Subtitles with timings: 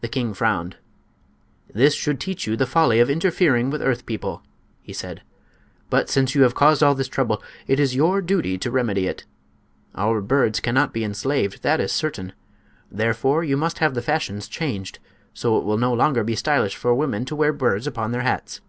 [0.00, 0.78] The king frowned.
[1.74, 4.42] "This should teach you the folly of interfering with earth people,"
[4.80, 5.20] he said.
[5.90, 9.26] "But since you have caused all this trouble, it is your duty to remedy it.
[9.94, 12.32] Our birds cannot be enslaved, that is certain;
[12.90, 15.00] therefore you must have the fashions changed,
[15.34, 18.62] so it will no longer be stylish for women to wear birds upon their hats."